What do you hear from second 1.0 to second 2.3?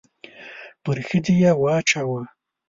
ښځې يې واچاوه.